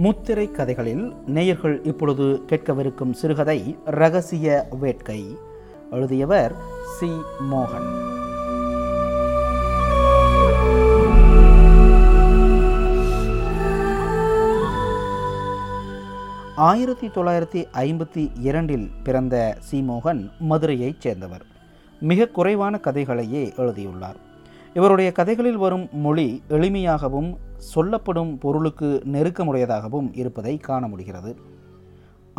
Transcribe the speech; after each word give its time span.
முத்திரை 0.00 0.50
கதைகளில் 0.50 1.14
நேயர்கள் 1.26 1.82
இப்பொழுது 1.82 2.42
கேட்கவிருக்கும் 2.46 3.12
சிறுகதை 3.12 3.78
ரகசிய 3.84 4.68
வேட்கை. 4.80 5.36
எழுதியவர் 5.90 6.54
சி. 6.98 7.10
மோகன். 7.52 7.88
ஆயிரத்தி 16.56 17.06
தொள்ளாயிரத்தி 17.06 17.64
ஐம்பத்தி 17.72 18.30
இரண்டில் 18.40 18.90
பிறந்த 19.02 19.56
சி. 19.58 19.80
மோகன் 19.80 20.30
மதுரையைச் 20.50 21.00
சேர்ந்தவர். 21.00 21.42
மிக 22.00 22.26
குறைவான 22.26 22.80
கதைகளையே 22.84 23.56
எழுதியுள்ளார். 23.56 24.28
இவருடைய 24.74 25.12
கதைகளில் 25.12 25.56
வரும் 25.56 25.88
மொழி 25.92 26.42
எளிமையாகவும் 26.48 27.36
சொல்லப்படும் 27.56 28.38
பொருளுக்கு 28.38 29.02
நெருக்கமுடையதாகவும் 29.12 30.08
இருப்பதை 30.12 30.56
காண 30.56 30.88
முடிகிறது. 30.88 31.36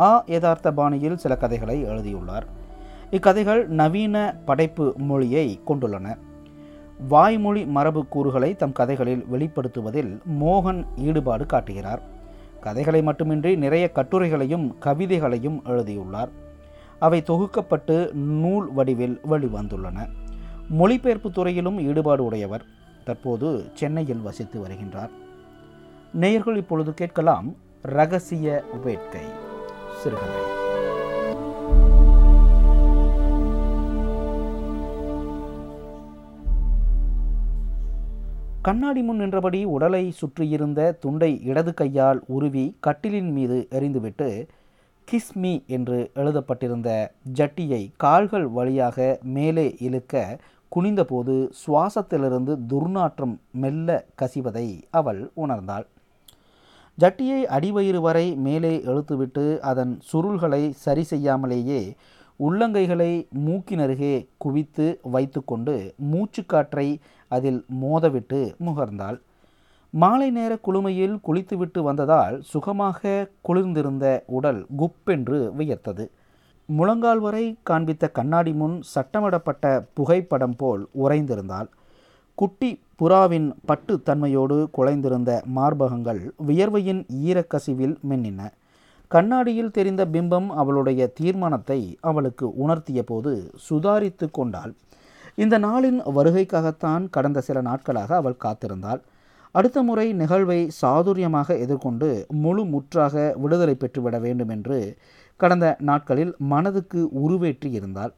ஆ. 0.00 0.24
யதார்த்த 0.26 0.72
பாணியில் 0.72 1.16
சில 1.16 1.36
கதைகளை 1.36 1.82
எழுதியுள்ளார். 1.82 2.46
இக்கதைகள் 3.10 3.66
நவீன 3.66 4.36
படைப்பு 4.44 4.94
மொழியை 4.96 5.60
கொண்டுள்ளன. 5.66 6.16
வாய்மொழி 7.08 7.66
மரபு 7.66 8.06
கூறுகளை 8.06 8.56
தம் 8.56 8.72
கதைகளில் 8.72 9.26
வெளிப்படுத்துவதில் 9.32 10.18
மோகன் 10.40 10.84
ஈடுபாடு 10.96 11.46
காட்டுகிறார். 11.46 12.02
கதைகளை 12.60 13.02
மட்டுமின்றி 13.02 13.56
நிறைய 13.56 13.90
கட்டுரைகளையும் 13.94 14.78
கவிதைகளையும் 14.78 15.62
எழுதியுள்ளார். 15.64 16.28
அவை 16.98 17.22
தொகுக்கப்பட்டு 17.26 18.12
நூல் 18.12 18.72
வடிவில் 18.72 19.20
வெளிவந்துள்ளன. 19.30 20.08
மொழிபெயர்ப்பு 20.68 21.30
துறையிலும் 21.30 21.80
ஈடுபாடு 21.80 22.24
உடையவர். 22.24 22.64
தற்போது 23.04 23.64
சென்னையில் 23.74 24.20
வசித்து 24.20 24.60
வருகின்றார். 24.60 25.10
நேயர்கள் 26.12 26.56
இப்பொழுது 26.56 26.94
கேட்கலாம் 26.94 27.54
ரகசிய 27.82 28.64
வேட்கை. 28.84 29.20
சிறுகதை. 30.02 30.60
கண்ணாடி 38.62 39.02
முன் 39.02 39.16
நின்றபடி 39.16 39.64
உடலை 39.64 40.10
சுற்றியிருந்த 40.10 40.92
துண்டை 40.92 41.42
இடது 41.44 41.74
கையால் 41.74 42.22
உருவி 42.26 42.76
கட்டிலின் 42.80 43.32
மீது 43.32 43.68
எறிந்துவிட்டு 43.70 44.48
கிஸ்மி 45.08 45.52
என்று 45.66 45.98
எழுதப்பட்டிருந்த 46.14 46.90
ஜட்டியை 47.34 47.80
கால்கள் 47.96 48.46
வழியாக 48.48 49.18
மேலே 49.36 49.76
இழுக்க 49.80 50.38
குனிந்தபோது 50.72 51.34
சுவாசத்திலிருந்து 51.62 52.52
துர்நாற்றம் 52.68 53.34
மெல்ல 53.52 54.04
கசிவதை 54.22 54.68
அவள் 54.90 55.20
உணர்ந்தாள். 55.36 55.86
ஜட்டியை 56.98 57.40
அடிவயிறு 57.56 58.00
வரை 58.00 58.24
மேலே 58.46 58.72
இழுத்துவிட்டு 58.76 59.58
அதன் 59.70 59.92
சுருள்களை 60.12 60.62
சரி 60.84 61.02
செய்யாமலேயே 61.02 61.82
உள்ளங்கைகளை 62.40 63.12
மூக்கினருகே 63.46 64.14
குவித்து 64.36 64.86
வைத்துக்கொண்டு 65.02 65.94
மூச்சுக்காற்றை 66.12 66.88
அதில் 67.28 67.60
மோதவிட்டு 67.82 68.40
முகர்ந்தாள். 68.66 69.18
மாலை 69.94 70.30
நேர 70.30 70.52
குளுமையில் 70.66 71.16
குளித்துவிட்டு 71.20 71.80
வந்ததால் 71.82 72.36
சுகமாக 72.42 73.10
குளிர்ந்திருந்த 73.48 74.22
உடல் 74.26 74.66
குப்பென்று 74.78 75.38
வியர்த்தது. 75.58 76.04
முழங்கால் 76.68 77.20
வரை 77.20 77.58
காண்பித்த 77.70 78.08
கண்ணாடி 78.08 78.52
முன் 78.52 78.82
சட்டமிடப்பட்ட 78.94 79.84
புகைப்படம் 79.94 80.56
போல் 80.56 80.88
உறைந்திருந்தாள். 81.04 81.68
குட்டி 82.34 82.70
புறாவின் 83.02 83.52
பட்டு 83.64 84.00
தன்மையோடு 84.06 84.58
குலைந்திருந்த 84.78 85.30
மார்பகங்கள் 85.56 86.22
வியர்வையின் 86.46 87.04
ஈரக்கசிவில் 87.24 87.96
மின்னின. 88.10 88.50
கண்ணாடியில் 89.08 89.70
தெரிந்த 89.70 90.02
பிம்பம் 90.06 90.46
அவளுடைய 90.46 91.06
தீர்மானத்தை 91.06 91.98
அவளுக்கு 92.00 92.48
உணர்த்திய 92.66 93.02
போது 93.02 93.50
சுதாரித்து 93.70 94.28
கொண்டாள். 94.30 94.74
இந்த 95.34 95.58
நாளின் 95.58 96.00
வருகைக்காகத்தான் 96.16 97.04
கடந்த 97.10 97.40
சில 97.40 97.60
நாட்களாக 97.60 98.16
அவள் 98.16 98.42
காத்திருந்தாள். 98.44 99.02
அடுத்த 99.54 99.78
முறை 99.82 100.06
நிகழ்வை 100.20 100.60
சாதுரியமாக 100.80 101.48
எதிர்கொண்டு 101.64 102.08
முழு 102.42 102.62
முற்றாக 102.64 103.14
விடுதலை 103.42 103.74
பெற்றுவிட 103.74 104.16
வேண்டும் 104.20 104.52
என்று 104.54 104.78
கடந்த 105.40 105.66
நாட்களில் 105.88 106.32
மனதுக்கு 106.52 107.00
உருவேற்றி 107.22 107.70
இருந்தால் 107.78 108.12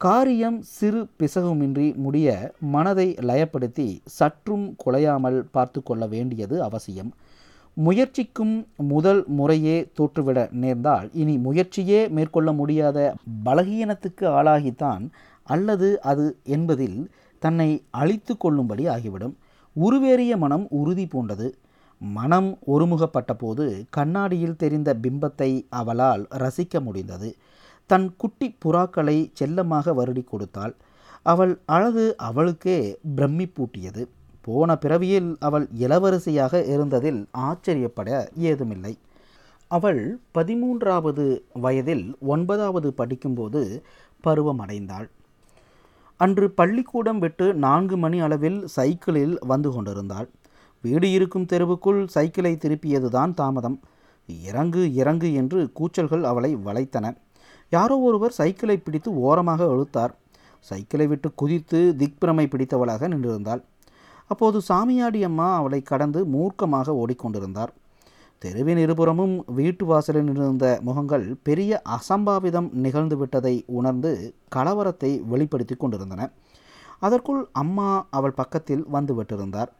காரியம் 0.00 0.58
சிறு 0.76 1.00
பிசகுமின்றி 1.20 1.86
முடிய 2.04 2.28
மனதை 2.74 3.06
லயப்படுத்தி 3.28 3.88
சற்றும் 4.18 4.66
குலையாமல் 4.84 5.38
பார்த்து 5.56 5.80
கொள்ள 5.82 6.06
வேண்டியது 6.06 6.56
அவசியம். 6.68 7.10
முயற்சிக்கும் 7.76 8.54
முதல் 8.92 9.20
முறையே 9.38 9.76
தோற்றுவிட 9.98 10.38
நேர்ந்தால் 10.62 11.08
இனி 11.22 11.34
முயற்சியே 11.38 12.00
மேற்கொள்ள 12.16 12.50
முடியாத 12.52 12.98
பலகீனத்துக்கு 13.46 14.26
ஆளாகித்தான் 14.38 15.04
அல்லது 15.46 15.88
அது 16.10 16.26
என்பதில் 16.56 16.98
தன்னை 17.42 17.68
அழித்து 18.00 18.32
கொள்ளும்படி 18.36 18.86
ஆகிவிடும். 18.94 19.36
உருவேறிய 19.84 20.36
மனம் 20.36 20.66
உறுதி 20.70 21.04
பூண்டது. 21.04 21.48
மனம் 22.00 22.50
ஒருமுகப்பட்ட 22.66 23.32
போது 23.38 23.64
கண்ணாடியில் 23.90 24.60
தெரிந்த 24.62 24.90
பிம்பத்தை 25.02 25.50
அவளால் 25.70 26.22
ரசிக்க 26.38 26.80
முடிந்தது. 26.80 27.28
தன் 27.90 28.06
குட்டி 28.16 28.48
புறாக்களை 28.64 29.16
செல்லமாக 29.32 29.92
வருடி 29.92 30.24
கொடுத்தாள். 30.24 30.74
அவள் 31.22 31.52
அழகு 31.66 32.06
அவளுக்கே 32.28 32.78
பிரமிப்பூட்டியது. 33.16 34.02
போன 34.46 34.76
பிறவியில் 34.76 35.30
அவள் 35.40 35.66
இளவரசியாக 35.78 36.62
இருந்ததில் 36.74 37.20
ஆச்சரியப்பட 37.30 38.10
ஏதுமில்லை. 38.50 38.92
அவள் 39.70 40.02
பதிமூன்றாவது 40.34 41.26
வயதில் 41.64 42.04
ஒன்பதாவது 42.32 42.88
படிக்கும்போது 42.92 43.62
பருவமடைந்தாள். 44.24 45.08
அன்று 46.22 46.46
பள்ளிக்கூடம் 46.50 47.18
விட்டு 47.18 47.46
நான்கு 47.64 47.96
மணி 47.96 48.18
அளவில் 48.20 48.58
சைக்கிளில் 48.76 49.36
வந்து 49.50 49.68
கொண்டிருந்தாள். 49.72 50.28
வீடு 50.84 51.08
இருக்கும் 51.16 51.46
தெருவுக்குள் 51.52 52.00
சைக்கிளை 52.06 52.52
திருப்பியதுதான் 52.54 53.32
தாமதம். 53.34 53.78
இறங்கு 54.48 54.82
இறங்கு 54.94 55.28
என்று 55.34 55.60
கூச்சல்கள் 55.72 56.24
அவளை 56.24 56.50
வளைத்தன. 56.66 57.06
யாரோ 57.72 57.96
ஒருவர் 57.98 58.30
சைக்கிளை 58.30 58.76
பிடித்து 58.76 59.10
ஓரமாக 59.28 59.66
இழுத்தார். 59.74 60.14
சைக்கிளை 60.70 61.06
விட்டு 61.06 61.28
குதித்து 61.34 61.80
திக்பிரமை 61.98 62.46
பிடித்தவளாக 62.52 63.08
நின்றிருந்தாள். 63.12 63.62
அப்போது 64.30 64.58
சாமியாடி 64.68 65.20
அம்மா 65.24 65.48
அவளை 65.54 65.80
கடந்து 65.82 66.20
மூர்க்கமாக 66.34 66.94
ஓடிக்கொண்டிருந்தார். 67.02 67.72
தெருவின் 68.42 68.78
இருபுறமும் 68.78 69.44
வீட்டு 69.46 69.84
வாசலில் 69.84 70.28
இருந்த 70.34 70.66
முகங்கள் 70.82 71.34
பெரிய 71.42 71.82
அசம்பாவிதம் 71.96 72.72
நிகழ்ந்து 72.72 73.16
விட்டதை 73.16 73.64
உணர்ந்து 73.66 74.34
கலவரத்தை 74.56 75.10
வெளிப்படுத்தி 75.26 75.74
கொண்டிருந்தன. 75.74 76.30
அதற்குள் 76.98 77.48
அம்மா 77.52 78.06
அவள் 78.10 78.32
பக்கத்தில் 78.32 78.84
வந்து 78.88 79.22
விட்டிருந்தார். 79.22 79.70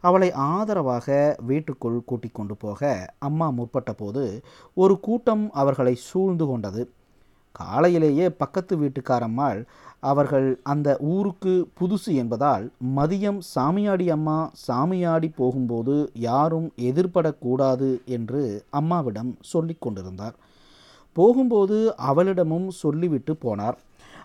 அவளை 0.00 0.32
ஆதரவாக 0.32 1.36
வீட்டுக்குள் 1.46 2.04
கூட்டிக் 2.04 2.34
கொண்டு 2.34 2.56
போக 2.56 3.14
அம்மா 3.18 3.50
முற்பட்ட 3.50 3.92
போது 3.92 4.42
ஒரு 4.74 5.00
கூட்டம் 5.00 5.50
அவர்களை 5.52 5.94
சூழ்ந்து 5.94 6.46
கொண்டது. 6.46 6.84
காலையிலேயே 7.52 8.26
பக்கத்து 8.42 8.74
வீட்டுக்காரம்மாள் 8.76 9.60
அவர்கள் 10.00 10.48
அந்த 10.62 10.88
ஊருக்கு 11.14 11.54
புதுசு 11.80 12.10
என்பதால் 12.14 12.64
மதியம் 12.96 13.40
சாமியாடி 13.54 14.06
அம்மா 14.10 14.36
சாமியாடி 14.66 15.28
போகும்போது 15.36 15.96
யாரும் 16.14 16.68
எதிர்படக்கூடாது 16.90 17.90
என்று 18.06 18.42
அம்மாவிடம் 18.70 19.32
சொல்லி 19.52 19.76
கொண்டிருந்தார். 19.78 20.36
போகும்போது 21.16 21.78
அவளிடமும் 22.10 22.68
சொல்லிவிட்டு 22.82 23.34
போனார். 23.44 23.78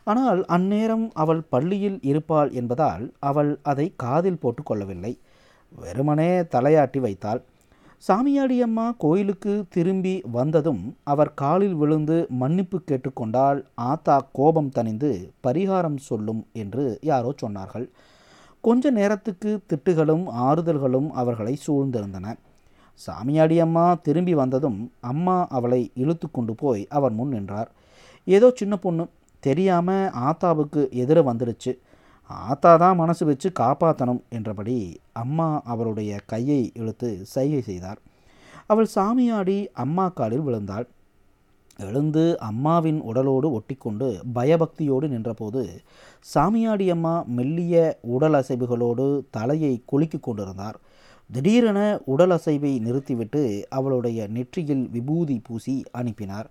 ஆனால் 0.04 0.42
அந்நேரம் 0.46 1.06
அவள் 1.14 1.42
பள்ளியில் 1.50 2.00
இருப்பாள் 2.02 2.52
என்பதால் 2.52 3.06
அவள் 3.20 3.52
அதை 3.64 3.94
காதில் 3.96 4.42
போட்டுக்கொள்ளவில்லை 4.42 5.14
வெறுமனே 5.72 6.32
தலையாட்டி 6.54 7.00
வைத்தாள். 7.00 7.42
சாமியாடியம்மா 8.08 8.86
கோயிலுக்கு 8.98 9.54
திரும்பி 9.70 10.22
வந்ததும் 10.32 10.82
அவர் 11.04 11.32
காலில் 11.34 11.74
விழுந்து 11.74 12.18
மன்னிப்பு 12.42 12.78
கேட்டுக்கொண்டால் 12.90 13.60
ஆத்தா 13.74 14.28
கோபம் 14.32 14.70
தணிந்து 14.76 15.10
பரிகாரம் 15.48 15.96
சொல்லும் 15.96 16.42
என்று 16.54 17.00
யாரோ 17.02 17.34
சொன்னார்கள். 17.44 17.86
கொஞ்ச 18.62 18.92
நேரத்துக்கு 18.92 19.52
திட்டுகளும் 19.70 20.26
ஆறுதல்களும் 20.48 21.10
அவர்களை 21.12 21.58
சூழ்ந்திருந்தன. 21.68 22.36
சாமியாடியம்மா 23.00 23.88
திரும்பி 24.02 24.34
வந்ததும் 24.34 24.80
அம்மா 25.00 25.48
அவளை 25.48 25.82
இழுத்து 25.94 26.30
கொண்டு 26.32 26.56
போய் 26.56 26.88
அவர் 26.90 27.12
முன் 27.12 27.30
நின்றார். 27.30 27.72
ஏதோ 28.24 28.50
சின்ன 28.56 28.78
பொண்ணு 28.78 29.06
தெரியாமல் 29.40 30.12
ஆத்தாவுக்கு 30.28 30.84
எதிர 31.04 31.20
வந்துடுச்சு. 31.32 31.74
ஆத்தா 32.30 32.72
தான் 32.76 32.96
மனசு 32.96 33.24
வச்சு 33.26 33.50
காப்பாற்றணும் 33.60 34.22
என்றபடி 34.30 34.78
அம்மா 35.14 35.62
அவருடைய 35.64 36.20
கையை 36.26 36.62
இழுத்து 36.74 37.10
சைகை 37.34 37.62
செய்தார். 37.62 38.00
அவள் 38.68 38.88
சாமியாடி 38.96 39.58
அம்மா 39.74 40.06
காலில் 40.10 40.46
விழுந்தாள். 40.48 40.88
எழுந்து 41.80 42.24
அம்மாவின் 42.40 43.00
உடலோடு 43.02 43.48
ஒட்டிக்கொண்டு 43.58 44.08
பயபக்தியோடு 44.36 45.08
நின்றபோது 45.08 45.64
சாமியாடி 46.34 46.86
அம்மா 46.90 47.16
மெல்லிய 47.38 47.76
உடல் 48.16 48.34
அசைவுகளோடு 48.34 49.08
தலையை 49.30 49.74
குலுக்கி 49.86 50.20
கொண்டிருந்தார். 50.20 50.78
திடீரென 51.30 51.80
உடல் 52.06 52.32
அசைவை 52.32 52.72
நிறுத்திவிட்டு 52.80 53.44
அவளுடைய 53.70 54.28
நெற்றியில் 54.28 54.90
விபூதி 54.90 55.38
பூசி 55.44 55.76
அனுப்பினார். 55.92 56.50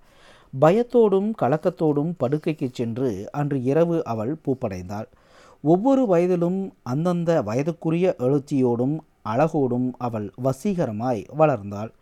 பயத்தோடும் 0.62 1.31
கலக்கத்தோடும் 1.43 2.12
படுக்கைக்கு 2.23 2.69
சென்று 2.73 3.11
அன்று 3.32 3.62
இரவு 3.62 4.05
அவள் 4.05 4.35
பூப்படைந்தாள். 4.44 5.09
ஒவ்வொரு 5.65 6.03
வயதிலும் 6.13 6.61
அந்தந்த 6.93 7.31
வயதுக்குரிய 7.43 8.07
எழுச்சியோடும் 8.27 8.97
அழகோடும் 9.33 9.87
அவள் 10.07 10.27
வசீகரமாய் 10.47 11.23
வளர்ந்தாள். 11.39 11.93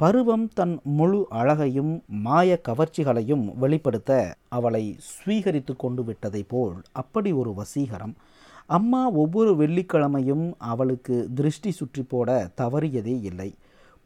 பருவம் 0.00 0.44
தன் 0.58 0.74
முழு 0.98 1.20
அழகையும் 1.40 1.90
மாய 2.26 2.50
கவர்ச்சிகளையும் 2.68 3.44
வெளிப்படுத்த 3.62 4.10
அவளை 4.48 4.84
ஸ்வீகரித்து 5.08 5.74
கொண்டு 5.76 6.04
விட்டதை 6.04 6.42
போல் 6.52 6.76
அப்படி 6.92 7.32
ஒரு 7.40 7.50
வசீகரம். 7.58 8.14
அம்மா 8.78 9.02
ஒவ்வொரு 9.22 9.52
வெள்ளிக்கிழமையும் 9.54 10.46
அவளுக்கு 10.72 11.16
திருஷ்டி 11.34 11.70
சுற்றி 11.70 12.02
போட 12.02 12.30
தவறியதே 12.60 13.16
இல்லை. 13.30 13.50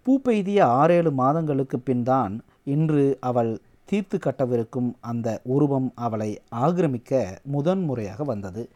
பூ 0.06 0.14
பெய்திய 0.20 0.60
ஆறேழு 0.80 1.10
மாதங்களுக்கு 1.20 1.78
பின்தான் 1.80 2.34
இன்று 2.74 3.04
அவள் 3.20 3.52
தீர்த்து 3.84 4.18
கட்டவிருக்கும் 4.18 4.90
அந்த 5.00 5.28
உருவம் 5.44 5.88
அவளை 5.94 6.30
ஆக்கிரமிக்க 6.56 7.22
முதன்முறையாக 7.42 8.24
வந்தது. 8.24 8.68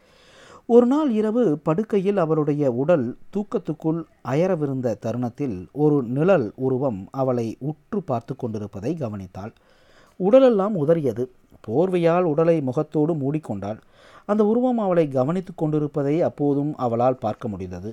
ஒரு 0.65 0.85
நாள் 0.85 1.11
இரவு 1.11 1.43
படுக்கையில் 1.63 2.17
அவளுடைய 2.17 2.71
உடல் 2.71 3.17
தூக்கத்துக்குள் 3.33 4.01
அயரவிருந்த 4.23 4.97
தருணத்தில் 4.99 5.67
ஒரு 5.73 6.03
நிழல் 6.03 6.51
உருவம் 6.55 7.07
அவளை 7.11 7.57
உற்று 7.59 8.01
பார்த்து 8.03 8.35
கொண்டிருப்பதை 8.35 8.97
கவனித்தாள். 8.99 9.53
உடலெல்லாம் 10.19 10.75
உதறியது. 10.77 11.25
போர்வையால் 11.67 12.21
உடலை 12.21 12.61
முகத்தோடு 12.61 13.13
மூடிக்கொண்டாள். 13.13 13.79
அந்த 14.25 14.45
உருவம் 14.45 14.77
அவளை 14.77 15.07
கவனித்து 15.07 15.53
கொண்டிருப்பதை 15.55 16.21
அப்போதும் 16.21 16.75
அவளால் 16.75 17.17
பார்க்க 17.17 17.47
முடிந்தது. 17.47 17.91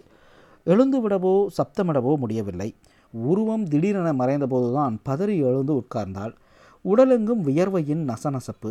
எழுந்துவிடவோ 0.66 1.46
சப்தமிடவோ 1.58 2.16
முடியவில்லை. 2.16 2.74
உருவம் 3.12 3.64
திடீரென 3.64 4.12
மறைந்தபோதுதான் 4.12 4.96
பதறி 5.08 5.36
எழுந்து 5.42 5.74
உட்கார்ந்தாள். 5.74 6.34
உடலெங்கும் 6.91 7.43
வியர்வையின் 7.49 8.03
நசநசப்பு. 8.11 8.71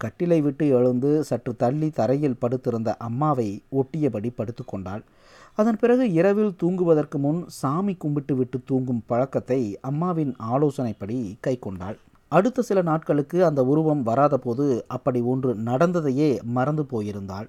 கட்டிலை 0.00 0.38
விட்டு 0.42 0.66
எழுந்து 0.68 1.10
சற்று 1.24 1.52
தள்ளி 1.56 1.88
தரையில் 1.90 2.38
படுத்திருந்த 2.38 2.90
அம்மாவை 2.96 3.48
ஒட்டியபடி 3.80 4.30
படுத்துக்கொண்டாள் 4.36 5.02
அதன் 5.58 5.78
பிறகு 5.80 6.04
இரவில் 6.12 6.54
தூங்குவதற்கு 6.62 7.18
முன் 7.18 7.40
சாமி 7.48 7.94
கும்பிட்டு 7.94 8.34
விட்டு 8.36 8.58
தூங்கும் 8.64 9.02
பழக்கத்தை 9.06 9.58
அம்மாவின் 9.80 10.32
ஆலோசனைப்படி 10.52 11.18
கை 11.40 11.54
கொண்டாள். 11.58 11.98
அடுத்த 12.32 12.62
சில 12.62 12.82
நாட்களுக்கு 12.82 13.38
அந்த 13.44 13.60
உருவம் 13.64 14.02
வராதபோது 14.06 14.66
அப்படி 14.86 15.20
ஒன்று 15.32 15.52
நடந்ததையே 15.54 16.30
மறந்து 16.56 16.84
போயிருந்தாள். 16.90 17.48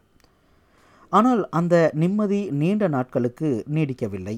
ஆனால் 1.09 1.41
அந்த 1.49 1.75
நிம்மதி 1.93 2.41
நீண்ட 2.51 2.87
நாட்களுக்கு 2.87 3.49
நீடிக்கவில்லை. 3.73 4.35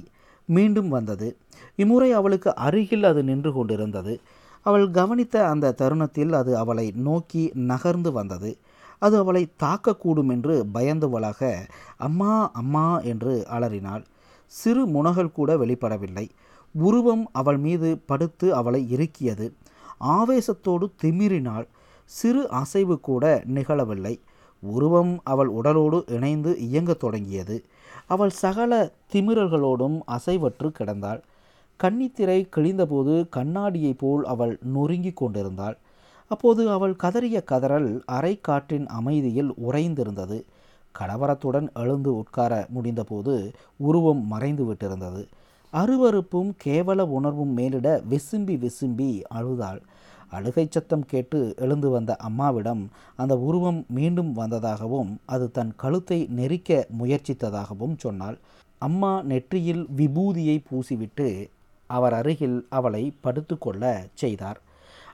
மீண்டும் 0.50 0.90
வந்தது. 0.90 1.28
இம்முறை 1.76 2.12
அவளுக்கு 2.12 2.50
அருகில் 2.56 3.04
அது 3.04 3.24
நின்று 3.24 3.54
கொண்டிருந்தது. 3.54 4.14
அவள் 4.64 4.92
கவனித்த 4.92 5.48
அந்த 5.48 5.72
தருணத்தில் 5.72 6.34
அது 6.34 6.58
அவளை 6.58 6.92
நோக்கி 6.96 7.52
நகர்ந்து 7.54 8.12
வந்தது. 8.12 8.58
அது 9.00 9.18
அவளை 9.18 9.48
தாக்கக்கூடும் 9.64 10.30
என்று 10.32 10.66
பயந்தவளாக 10.74 11.68
அம்மா 11.98 12.52
அம்மா 12.54 13.00
என்று 13.00 13.48
அலறினாள். 13.48 14.06
சிறு 14.46 14.88
முனகல் 14.88 15.32
கூட 15.32 15.56
வெளிப்படவில்லை. 15.56 16.30
உருவம் 16.72 17.30
அவள் 17.32 17.58
மீது 17.58 17.98
படுத்து 18.06 18.56
அவளை 18.56 18.88
இறுக்கியது. 18.96 19.52
ஆவேசத்தோடு 20.00 20.92
திமிரினாள். 21.04 21.68
சிறு 22.06 22.50
அசைவு 22.50 23.00
கூட 23.00 23.44
நிகழவில்லை. 23.54 24.20
உருவம் 24.60 25.20
அவள் 25.24 25.48
உடலோடு 25.48 26.04
இணைந்து 26.08 26.58
இயங்கத் 26.60 27.00
தொடங்கியது. 27.00 27.64
அவள் 28.08 28.30
சகல 28.30 28.92
திமிரல்களோடும் 29.14 30.00
அசைவற்று 30.08 30.72
கிடந்தாள். 30.80 31.22
கன்னித்திரை 31.84 32.48
கிழிந்தபோது 32.56 33.30
கண்ணாடியைப் 33.36 33.98
போல் 33.98 34.24
அவள் 34.24 34.60
நொறுங்கிக் 34.76 35.18
கொண்டிருந்தாள். 35.18 35.78
அப்போது 36.28 36.72
அவள் 36.72 36.94
கதறிய 37.04 37.44
கதறல் 37.52 38.02
அரை 38.06 38.40
காற்றின் 38.42 38.88
அமைதியில் 38.88 39.52
உறைந்திருந்தது. 39.52 40.44
கலவரத்துடன் 41.00 41.68
எழுந்து 41.74 42.16
உட்கார 42.16 42.68
முடிந்தபோது 42.76 43.52
உருவம் 43.78 44.28
மறைந்து 44.28 44.74
விட்டிருந்தது. 44.74 45.28
அருவருப்பும் 45.74 46.52
கேவல 46.66 47.02
உணர்வும் 47.02 47.54
மேலிட 47.54 48.04
விசும்பி 48.10 48.56
விசும்பி 48.66 49.22
அழுதாள். 49.22 49.82
அழுகை 50.30 50.68
சத்தம் 50.70 51.06
கேட்டு 51.06 51.54
எழுந்து 51.58 51.90
வந்த 51.90 52.16
அம்மாவிடம் 52.16 52.90
அந்த 53.16 53.38
உருவம் 53.38 53.86
மீண்டும் 53.88 54.32
வந்ததாகவும் 54.34 55.12
அது 55.26 55.52
தன் 55.52 55.74
கழுத்தை 55.76 56.28
நெரிக்க 56.30 56.88
முயற்சித்ததாகவும் 57.00 57.98
சொன்னாள். 57.98 58.38
அம்மா 58.78 59.22
நெற்றியில் 59.22 59.88
விபூதியை 59.98 60.58
பூசிவிட்டு 60.70 61.28
அவர் 61.88 62.14
அருகில் 62.14 62.68
அவளை 62.70 63.14
படுத்துக்கொள்ள 63.22 64.06
செய்தார். 64.14 64.62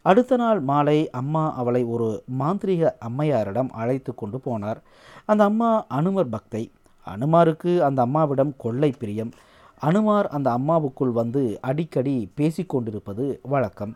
அடுத்த 0.01 0.37
நாள் 0.37 0.59
மாலை 0.59 1.09
அம்மா 1.09 1.53
அவளை 1.55 1.83
ஒரு 1.83 2.23
மாந்திரிக 2.39 2.91
அம்மையாரிடம் 2.99 3.69
அழைத்து 3.69 4.15
கொண்டு 4.15 4.41
போனார். 4.45 4.77
அந்த 5.25 5.43
அம்மா 5.43 5.85
அனுமர் 5.87 6.29
பக்தை 6.29 6.71
அனுமாருக்கு 7.07 7.79
அந்த 7.79 8.01
அம்மாவிடம் 8.01 8.53
கொள்ளை 8.57 8.91
பிரியம். 8.91 9.31
அனுமார் 9.79 10.27
அந்த 10.27 10.49
அம்மாவுக்குள் 10.51 11.11
வந்து 11.11 11.57
அடிக்கடி 11.61 12.31
பேசிக்கொண்டிருப்பது 12.37 13.39
வழக்கம். 13.41 13.95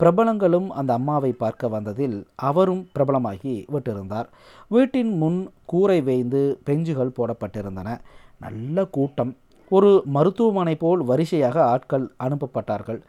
பிரபலங்களும் 0.00 0.68
அந்த 0.68 0.92
அம்மாவை 0.92 1.32
பார்க்க 1.32 1.68
வந்ததில் 1.68 2.26
அவரும் 2.34 2.88
பிரபலமாகி 2.98 3.66
விட்டிருந்தார். 3.72 4.26
வீட்டின் 4.68 5.16
முன் 5.16 5.50
கூரை 5.64 6.00
வேய்ந்து 6.00 6.60
பெஞ்சுகள் 6.64 7.16
போடப்பட்டிருந்தன. 7.16 7.98
நல்ல 8.40 8.84
கூட்டம். 8.84 9.36
ஒரு 9.76 9.90
மருத்துவமனை 10.14 10.74
போல் 10.74 11.02
வரிசையாக 11.10 11.56
ஆட்கள் 11.64 12.06
அனுப்பப்பட்டார்கள். 12.24 13.00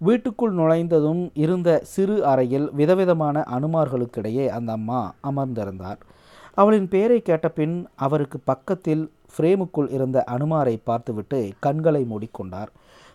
வீட்டுக்குள் 0.00 0.54
நுழைந்ததும் 0.54 1.22
இருந்த 1.44 1.68
சிறு 1.92 2.16
அறையில் 2.26 2.66
விதவிதமான 2.72 3.44
அனுமார்களுக்கிடையே 3.56 4.46
அந்த 4.56 4.70
அம்மா 4.72 5.00
அமர்ந்திருந்தார். 5.30 6.00
அவளின் 6.54 6.88
பெயரை 6.88 7.18
கேட்டபின் 7.28 7.76
அவருக்கு 7.96 8.38
பக்கத்தில் 8.50 9.04
ஃப்ரேமுக்குள் 9.32 9.90
இருந்த 9.96 10.18
அனுமாரை 10.34 10.76
பார்த்துவிட்டு 10.84 11.40
கண்களை 11.60 12.02
மூடிக்கொண்டார். 12.12 12.70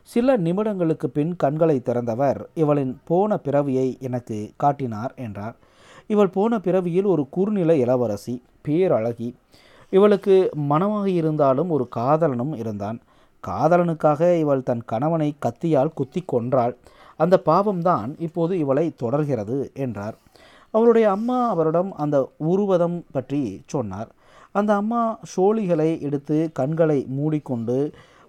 சில 0.09 0.37
நிமிடங்களுக்கு 0.37 1.07
பின் 1.17 1.33
கண்களை 1.35 1.77
திறந்தவர் 1.79 2.39
இவளின் 2.55 2.93
போன 3.09 3.37
பிறவியை 3.37 3.87
எனக்கு 4.07 4.37
காட்டினார் 4.57 5.13
என்றார். 5.25 5.55
இவள் 6.13 6.35
போன 6.37 6.59
பிறவியில் 6.59 7.07
ஒரு 7.13 7.23
குறுநில 7.29 7.71
இளவரசி 7.83 8.35
பேரழகி. 8.67 9.29
இவளுக்கு 9.93 10.35
மனமாக 10.71 11.05
இருந்தாலும் 11.09 11.69
ஒரு 11.69 11.85
காதலனும் 11.95 12.53
இருந்தான். 12.61 12.97
காதலனுக்காக 13.43 14.21
இவள் 14.39 14.63
தன் 14.63 14.83
கணவனை 14.85 15.29
கத்தியால் 15.45 15.93
குத்தி 15.93 16.21
கொன்றாள். 16.33 16.73
அந்த 17.19 17.35
பாவம்தான் 17.45 18.09
இப்போது 18.19 18.53
இவளை 18.57 18.85
தொடர்கிறது 18.95 19.57
என்றார். 19.85 20.15
அவருடைய 20.73 21.05
அம்மா 21.11 21.37
அவரிடம் 21.49 21.91
அந்த 22.03 22.17
உருவதம் 22.51 22.97
பற்றி 23.11 23.41
சொன்னார். 23.65 24.09
அந்த 24.51 24.71
அம்மா 24.75 25.01
சோழிகளை 25.35 25.89
எடுத்து 26.01 26.37
கண்களை 26.53 26.99
மூடிக்கொண்டு 27.17 27.77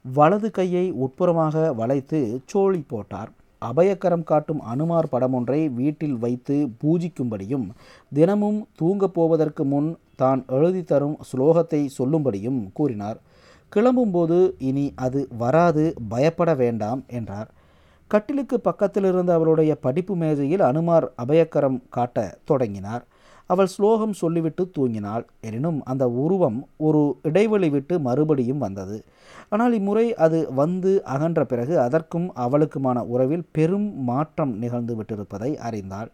வலது 0.04 0.48
கையை 0.50 0.84
உட்புறமாக 1.04 1.74
வளைத்து 1.74 2.20
சோழி 2.44 2.80
போட்டார். 2.92 3.30
அபயக்கரம் 3.62 4.24
காட்டும் 4.24 4.60
அனுமார் 4.72 5.10
படம் 5.10 5.32
ஒன்றை 5.32 5.60
வீட்டில் 5.78 6.18
வைத்து 6.18 6.56
பூஜிக்கும்படியும் 6.82 7.66
தினமும் 8.12 8.60
தூங்கப் 8.76 9.14
போவதற்கு 9.14 9.64
முன் 9.64 9.88
தான் 10.18 10.40
எழுதி 10.56 10.82
தரும் 10.84 11.16
ஸ்லோகத்தை 11.30 11.80
சொல்லும்படியும் 11.98 12.60
கூறினார். 12.72 13.18
கிளம்பும்போது 13.72 14.38
இனி 14.58 14.84
அது 15.06 15.20
வராது 15.38 15.84
பயப்பட 16.08 16.50
வேண்டாம் 16.54 17.00
என்றார். 17.18 17.48
கட்டிலுக்கு 18.10 18.56
பக்கத்தில் 18.60 19.04
இருந்த 19.04 19.30
அவருடைய 19.34 19.72
படிப்பு 19.86 20.14
மேஜையில் 20.16 20.64
அனுமார் 20.70 21.06
அபயக்கரம் 21.24 21.78
காட்ட 21.96 22.38
தொடங்கினார். 22.44 23.04
அவள் 23.52 23.70
ஸ்லோகம் 23.74 24.14
சொல்லிவிட்டு 24.22 24.62
தூங்கினாள். 24.76 25.24
எனினும் 25.48 25.78
அந்த 25.90 26.04
உருவம் 26.24 26.58
ஒரு 26.86 27.02
இடைவெளி 27.28 27.68
விட்டு 27.74 27.94
மறுபடியும் 28.08 28.62
வந்தது. 28.64 28.98
ஆனால் 29.52 29.74
இம்முறை 29.78 30.06
அது 30.24 30.38
வந்து 30.60 30.90
அகன்ற 31.14 31.42
பிறகு 31.52 31.74
அதற்கும் 31.86 32.28
அவளுக்குமான 32.44 32.98
உறவில் 33.14 33.46
பெரும் 33.56 33.88
மாற்றம் 34.10 34.52
நிகழ்ந்து 34.62 34.94
விட்டிருப்பதை 34.98 35.50
அறிந்தாள். 35.68 36.10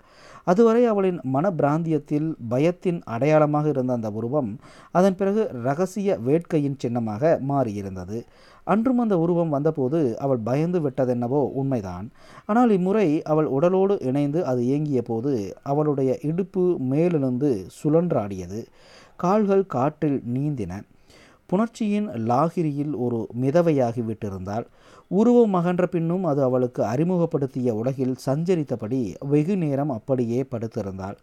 அதுவரை 0.51 0.83
அவளின் 0.93 1.19
மனப்பிராந்தியத்தில் 1.35 2.29
பயத்தின் 2.53 3.01
அடையாளமாக 3.15 3.69
இருந்த 3.75 3.93
அந்த 3.99 4.09
உருவம் 4.19 4.51
அதன் 4.99 5.19
பிறகு 5.21 5.45
ரகசிய 5.69 6.19
வேட்கையின் 6.27 6.81
சின்னமாக 6.83 7.39
மாறியிருந்தது. 7.51 8.19
அன்றும் 8.65 8.99
அந்த 8.99 9.19
உருவம் 9.19 9.49
வந்தபோது 9.49 10.19
அவள் 10.19 10.39
பயந்து 10.39 10.81
விட்டதென்னவோ 10.81 11.41
உண்மைதான். 11.53 12.07
ஆனால் 12.47 12.71
இம்முறை 12.71 13.23
அவள் 13.23 13.47
உடலோடு 13.47 13.97
இணைந்து 14.01 14.41
அது 14.45 14.67
இயங்கிய 14.67 15.03
போது 15.03 15.33
அவளுடைய 15.63 16.19
இடுப்பு 16.23 16.65
மேலெழுந்து 16.93 17.51
சுழன்றாடியது. 17.79 18.61
கால்கள் 19.17 19.65
காற்றில் 19.67 20.23
நீந்தின. 20.35 20.73
புணர்ச்சியின் 21.53 22.09
லாகிரியில் 22.31 22.95
ஒரு 22.97 23.29
மிதவையாகி 23.41 24.03
விட்டிருந்தாள். 24.09 24.65
உருவம் 25.11 25.55
அகன்ற 25.55 25.87
பின்னும் 25.87 26.25
அது 26.25 26.43
அவளுக்கு 26.43 26.83
அறிமுகப்படுத்திய 26.85 27.75
உலகில் 27.75 28.17
சஞ்சரித்தபடி 28.27 29.15
வெகு 29.29 29.57
நேரம் 29.57 29.91
அப்படியே 29.91 30.41
படுத்திருந்தாள். 30.51 31.19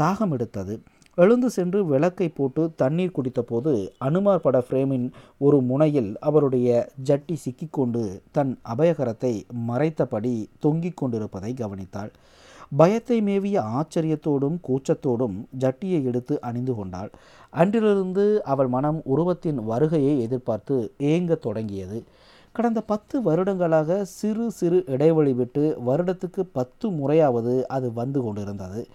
தாகம் 0.00 0.32
எடுத்தது 0.32 0.74
எழுந்து 1.16 1.50
சென்று 1.50 1.86
விளக்கை 1.86 2.28
போட்டு 2.28 2.62
தண்ணீர் 2.76 3.16
குடித்தபோது 3.16 3.72
அனுமார் 3.98 4.40
பட 4.40 4.58
ஃப்ரேமின் 4.58 5.10
ஒரு 5.38 5.60
முனையில் 5.60 6.18
அவருடைய 6.18 6.88
ஜட்டி 7.04 7.34
சிக்கிக்கொண்டு 7.34 8.22
தன் 8.32 8.58
அபயகரத்தை 8.76 9.42
மறைத்தபடி 9.68 10.46
தொங்கிக் 10.58 10.96
கொண்டிருப்பதை 10.96 11.54
கவனித்தாள். 11.60 12.10
பயத்தை 12.76 13.20
மேவிய 13.20 13.60
ஆச்சரியத்தோடும் 13.60 14.56
கூச்சத்தோடும் 14.68 15.36
ஜட்டியை 15.58 16.04
எடுத்து 16.04 16.40
அணிந்து 16.40 16.74
கொண்டாள். 16.74 17.10
அன்றிலிருந்து 17.50 18.42
அவள் 18.44 18.68
மனம் 18.68 19.02
உருவத்தின் 19.04 19.64
வருகையை 19.64 20.20
எதிர்பார்த்து 20.20 20.94
ஏங்கத் 20.98 21.44
தொடங்கியது. 21.46 22.02
கடந்த 22.52 22.80
பத்து 22.80 23.22
வருடங்களாக 23.22 24.04
சிறு 24.04 24.50
சிறு 24.50 24.84
இடைவெளி 24.86 25.32
விட்டு 25.32 25.78
வருடத்துக்கு 25.86 26.42
பத்து 26.52 26.88
முறையாவது 26.90 27.68
அது 27.68 27.92
வந்து 27.92 28.22
கொண்டிருந்தது. 28.22 28.86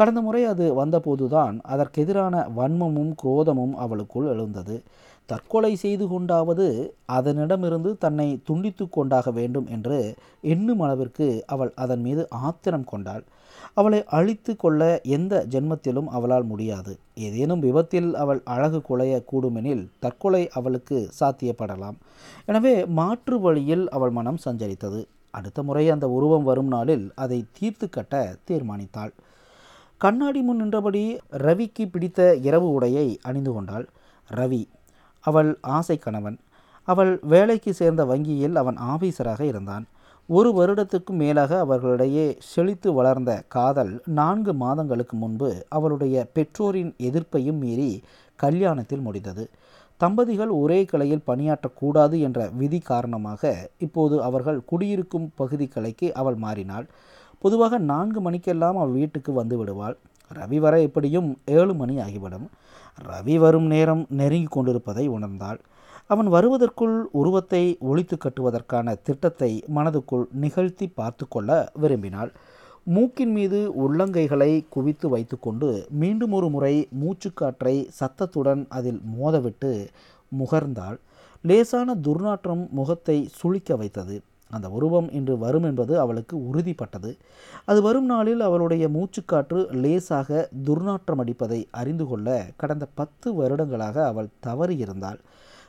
கடந்த 0.00 0.20
முறை 0.26 0.42
அது 0.50 0.66
வந்தபோதுதான் 0.80 1.56
அதற்கெதிரான 1.72 2.34
வன்மமும் 2.58 3.10
குரோதமும் 3.22 3.74
அவளுக்குள் 3.84 4.28
எழுந்தது. 4.34 4.76
தற்கொலை 5.28 5.70
செய்து 5.82 6.04
கொண்டாவது 6.12 6.66
அதனிடமிருந்து 7.16 7.90
தன்னை 8.04 8.26
துண்டித்து 8.48 8.84
கொண்டாக 8.88 9.30
வேண்டும் 9.38 9.66
என்று 9.74 9.98
எண்ணும் 10.52 10.80
அளவிற்கு 10.86 11.26
அவள் 11.54 11.72
அதன் 11.84 12.02
மீது 12.06 12.22
ஆத்திரம் 12.46 12.88
கொண்டாள். 12.92 13.22
அவளை 13.80 14.00
அழித்து 14.18 14.52
கொள்ள 14.56 14.80
எந்த 15.16 15.42
ஜென்மத்திலும் 15.54 16.10
அவளால் 16.16 16.46
முடியாது. 16.52 16.92
ஏதேனும் 17.26 17.64
விபத்தில் 17.66 18.10
அவள் 18.22 18.40
அழகு 18.54 18.80
குலைய 18.88 19.14
கூடுமெனில் 19.30 19.84
தற்கொலை 20.04 20.42
அவளுக்கு 20.58 20.98
சாத்தியப்படலாம். 21.20 21.96
எனவே 22.50 22.74
மாற்று 23.00 23.38
வழியில் 23.46 23.84
அவள் 23.96 24.14
மனம் 24.18 24.42
சஞ்சரித்தது. 24.46 25.00
அடுத்த 25.34 25.62
முறை 25.62 25.84
அந்த 25.94 26.06
உருவம் 26.18 26.46
வரும் 26.50 26.70
நாளில் 26.76 27.04
அதை 27.24 27.40
தீர்த்து 27.58 27.88
கட்ட 27.96 28.14
தீர்மானித்தாள். 28.50 29.12
கண்ணாடி 30.02 30.40
முன் 30.40 30.56
நின்றபடி 30.56 31.18
ரவிக்கு 31.30 31.84
பிடித்த 31.90 32.36
இரவு 32.36 32.80
உடையை 32.80 33.16
அணிந்து 33.22 33.52
கொண்டாள் 33.52 33.88
ரவி. 34.30 34.60
அவள் 35.20 35.58
ஆசை 35.60 35.96
கணவன். 35.96 36.38
அவள் 36.88 37.18
வேலைக்கு 37.22 37.72
சேர்ந்த 37.72 38.04
வங்கியில் 38.04 38.56
அவன் 38.56 38.78
ஆபீசராக 38.92 39.40
இருந்தான். 39.40 39.84
ஒரு 40.28 40.50
வருடத்துக்கும் 40.58 41.20
மேலாக 41.22 41.58
அவர்களிடையே 41.58 42.36
செழித்து 42.38 42.92
வளர்ந்த 42.92 43.42
காதல் 43.48 44.02
நான்கு 44.06 44.54
மாதங்களுக்கு 44.54 45.16
முன்பு 45.16 45.50
அவளுடைய 45.68 46.26
பெற்றோரின் 46.32 46.94
எதிர்ப்பையும் 46.98 47.60
மீறி 47.64 48.02
கல்யாணத்தில் 48.42 49.06
முடிந்தது. 49.08 49.48
தம்பதிகள் 49.96 50.48
ஒரே 50.48 50.84
கிளையில் 50.84 51.26
பணியாற்றக்கூடாது 51.26 52.18
என்ற 52.20 52.48
விதி 52.48 52.78
காரணமாக 52.78 53.70
இப்போது 53.78 54.22
அவர்கள் 54.22 54.64
குடியிருக்கும் 54.64 55.30
பகுதி 55.34 55.68
கிளைக்கு 55.74 56.12
அவள் 56.12 56.34
மாறினாள். 56.34 56.88
பொதுவாக 57.42 57.78
நான்கு 57.90 58.20
மணிக்கெல்லாம் 58.20 58.78
அவள் 58.80 58.96
வீட்டுக்கு 59.00 59.32
வந்து 59.32 59.56
விடுவாள். 59.58 59.96
ரவி 60.30 60.58
வர 60.58 60.74
எப்படியும் 60.80 61.28
ஏழு 61.44 61.74
மணி 61.74 61.94
ஆகிவிடும். 61.98 62.46
ரவி 63.08 63.36
வரும் 63.38 63.66
நேரம் 63.66 64.02
நெருங்கி 64.20 64.50
கொண்டிருப்பதை 64.50 65.04
உணர்ந்தாள். 65.08 65.60
அவன் 66.06 66.28
வருவதற்குள் 66.28 66.96
உருவத்தை 67.12 67.62
ஒழித்து 67.80 68.16
கட்டுவதற்கான 68.16 68.94
திட்டத்தை 69.02 69.50
மனதுக்குள் 69.76 70.24
நிகழ்த்தி 70.42 70.86
பார்த்து 71.00 71.24
கொள்ள 71.28 71.50
விரும்பினாள். 71.82 72.30
மூக்கின் 72.86 73.32
மீது 73.32 73.58
உள்ளங்கைகளை 73.82 74.50
குவித்து 74.68 75.06
வைத்துக்கொண்டு 75.08 75.68
மீண்டும் 76.02 76.32
ஒரு 76.32 76.48
முறை 76.48 76.74
மூச்சுக்காற்றை 77.02 77.74
சத்தத்துடன் 77.98 78.62
அதில் 78.68 79.00
மோதவிட்டு 79.18 79.72
முகர்ந்தாள். 80.32 80.98
லேசான 81.44 81.94
துர்நாற்றம் 82.06 82.64
முகத்தை 82.70 83.16
சுழிக்க 83.38 83.76
வைத்தது. 83.76 84.16
அந்த 84.50 84.70
உருவம் 84.70 85.08
இன்று 85.12 85.38
வரும் 85.38 85.62
என்பது 85.62 86.00
அவளுக்கு 86.00 86.36
உறுதிப்பட்டது. 86.38 87.10
அது 87.64 87.82
வரும் 87.82 88.04
நாளில் 88.04 88.40
அவளுடைய 88.40 88.88
மூச்சுக்காற்று 88.88 89.60
லேசாக 89.72 90.48
துர்நாற்றம் 90.64 91.20
அடிப்பதை 91.20 91.68
அறிந்து 91.70 92.06
கொள்ள 92.06 92.46
கடந்த 92.56 92.86
பத்து 92.94 93.34
வருடங்களாக 93.34 94.06
அவள் 94.06 94.34
தவறியிருந்தாள். 94.46 95.18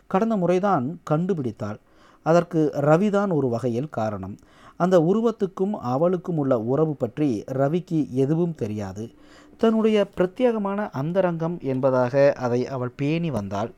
கடந்த 0.08 0.36
முறைதான் 0.36 1.00
கண்டுபிடித்தாள். 1.10 1.80
அதற்கு 2.26 2.72
ரவிதான் 2.76 3.34
ஒரு 3.34 3.50
வகையில் 3.50 3.90
காரணம். 3.90 4.38
அந்த 4.78 5.00
உருவத்துக்கும் 5.00 5.74
அவளுக்கும் 5.82 6.38
உள்ள 6.38 6.60
உறவு 6.60 6.94
பற்றி 6.94 7.44
ரவிக்கு 7.48 8.10
எதுவும் 8.10 8.56
தெரியாது. 8.56 9.10
தன்னுடைய 9.58 10.08
பிரத்யேகமான 10.18 10.90
அந்தரங்கம் 10.92 11.58
என்பதாக 11.62 12.34
அதை 12.38 12.68
அவள் 12.68 12.94
பேணி 12.96 13.32
வந்தாள். 13.32 13.72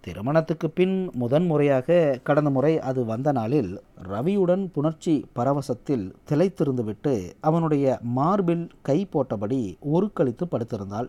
திருமணத்துக்கு 0.00 0.70
பின் 0.70 1.10
முதன் 1.12 1.46
முறையாக 1.46 2.18
கடந்த 2.22 2.50
முறை 2.50 2.78
அது 2.80 3.04
வந்த 3.04 3.32
நாளில் 3.32 3.82
ரவியுடன் 4.08 4.64
புணர்ச்சி 4.74 5.24
பரவசத்தில் 5.34 6.06
திளைத்திருந்துவிட்டு 6.28 7.14
அவனுடைய 7.40 7.98
மார்பில் 8.02 8.70
கை 8.82 9.08
போட்டபடி 9.12 9.60
உருக்களித்து 9.94 10.46
படுத்திருந்தாள். 10.50 11.08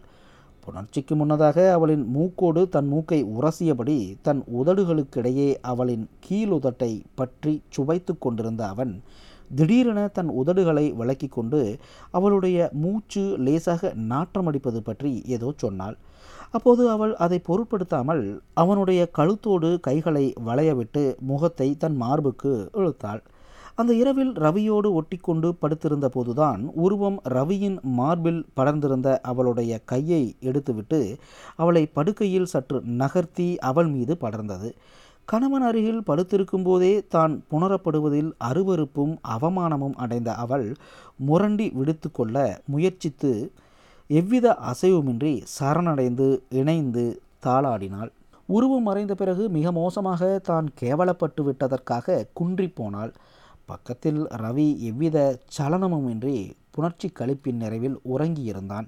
புணர்ச்சிக்கு 0.65 1.15
முன்னதாக 1.15 1.71
அவளின் 1.71 2.03
மூக்கோடு 2.15 2.69
தன் 2.69 2.87
மூக்கை 2.87 3.23
உரசியபடி 3.23 4.15
தன் 4.21 4.43
உதடுகளுக்கிடையே 4.57 5.55
அவளின் 5.61 6.09
கீழுதட்டை 6.29 7.01
பற்றி 7.15 7.61
சுவைத்து 7.69 8.17
கொண்டிருந்த 8.17 8.67
அவன் 8.67 9.01
திடீரென 9.55 10.01
தன் 10.17 10.31
உதடுகளை 10.41 10.85
விளக்கி 10.99 11.27
கொண்டு 11.27 11.61
அவளுடைய 12.11 12.69
மூச்சு 12.83 13.23
லேசாக 13.45 13.91
நாற்றமடிப்பது 14.11 14.79
பற்றி 14.83 15.11
ஏதோ 15.35 15.49
சொன்னாள். 15.63 15.97
அப்போது 16.51 16.83
அவள் 16.89 17.13
அதை 17.25 17.37
பொருட்படுத்தாமல் 17.49 18.23
அவனுடைய 18.53 19.01
கழுத்தோடு 19.17 19.69
கைகளை 19.79 20.25
வளையவிட்டு 20.47 21.03
முகத்தை 21.29 21.67
தன் 21.83 21.97
மார்புக்கு 22.03 22.53
இழுத்தாள். 22.79 23.21
அந்த 23.79 23.91
இரவில் 23.99 24.31
ரவியோடு 24.45 24.87
ஒட்டிக்கொண்டு 24.99 25.49
படுத்திருந்த 25.61 26.07
போதுதான் 26.09 26.61
உருவம் 26.85 27.19
ரவியின் 27.35 27.77
மார்பில் 27.99 28.41
படர்ந்திருந்த 28.57 29.09
அவளுடைய 29.31 29.73
கையை 29.91 30.23
எடுத்துவிட்டு 30.49 30.99
அவளை 31.61 31.83
படுக்கையில் 31.97 32.51
சற்று 32.53 32.79
நகர்த்தி 33.01 33.49
அவள் 33.69 33.89
மீது 33.95 34.15
படர்ந்தது. 34.23 34.71
கணவன் 35.27 35.65
அருகில் 35.67 35.99
படுத்திருக்கும் 36.03 36.63
போதே 36.63 36.93
தான் 37.07 37.33
புணரப்படுவதில் 37.51 38.31
அருவருப்பும் 38.49 39.13
அவமானமும் 39.35 39.95
அடைந்த 40.03 40.29
அவள் 40.33 40.65
முரண்டி 41.27 41.67
விடுத்து 41.73 42.11
கொள்ள 42.11 42.37
முயற்சித்து 42.65 43.31
எவ்வித 44.09 44.47
அசைவுமின்றி 44.71 45.33
சரணடைந்து 45.57 46.27
இணைந்து 46.59 47.05
தாளாடினாள். 47.45 48.11
உருவம் 48.49 48.83
மறைந்த 48.83 49.13
பிறகு 49.15 49.43
மிக 49.49 49.71
மோசமாக 49.71 50.31
தான் 50.43 50.67
கேவலப்பட்டு 50.81 51.41
விட்டதற்காக 51.43 52.25
குன்றி 52.33 52.67
போனாள். 52.79 53.13
பக்கத்தில் 53.65 54.21
ரவி 54.43 54.67
எவ்வித 54.89 55.17
சலனமுமின்றி 55.57 56.35
புணர்ச்சி 56.75 57.09
கழிப்பின் 57.19 57.61
நிறைவில் 57.63 57.97
உறங்கியிருந்தான். 58.13 58.87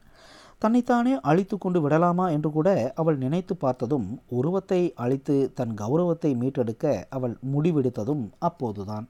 தன்னைத்தானே 0.64 1.14
அழித்து 1.30 1.56
கொண்டு 1.58 1.80
விடலாமா 1.82 2.26
என்று 2.36 2.50
கூட 2.52 2.70
அவள் 3.02 3.18
நினைத்து 3.18 3.54
பார்த்ததும் 3.56 4.06
உருவத்தை 4.38 4.80
அழித்து 5.04 5.36
தன் 5.54 5.74
கௌரவத்தை 5.82 6.32
மீட்டெடுக்க 6.42 6.94
அவள் 7.10 7.34
முடிவெடுத்ததும் 7.54 8.24
அப்போதுதான். 8.50 9.06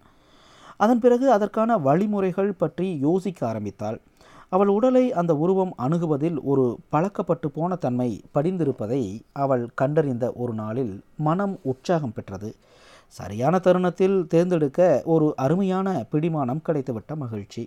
அதன் 0.80 1.02
பிறகு 1.04 1.26
அதற்கான 1.32 1.78
வழிமுறைகள் 1.88 2.52
பற்றி 2.54 2.88
யோசிக்க 3.00 3.40
ஆரம்பித்தாள். 3.50 3.98
அவள் 4.50 4.68
உடலை 4.68 5.04
அந்த 5.20 5.32
உருவம் 5.36 5.74
அணுகுவதில் 5.86 6.40
ஒரு 6.44 6.66
பழக்கப்பட்டு 6.90 7.48
போன 7.48 7.76
தன்மை 7.76 8.10
படிந்திருப்பதை 8.36 9.04
அவள் 9.44 9.64
கண்டறிந்த 9.82 10.26
ஒரு 10.36 10.54
நாளில் 10.54 10.94
மனம் 11.28 11.56
உற்சாகம் 11.72 12.16
பெற்றது. 12.18 12.50
சரியான 13.14 13.56
தருணத்தில் 13.60 14.18
தேர்ந்தெடுக்க 14.28 14.82
ஒரு 15.14 15.28
அருமையான 15.36 15.88
பிடிமானம் 16.12 16.66
கிடைத்துவிட்ட 16.68 17.16
மகிழ்ச்சி. 17.16 17.64